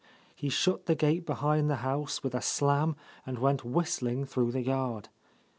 [0.35, 4.51] He shut the gate behind the house with a slam and went whis tling through
[4.51, 5.09] the yard.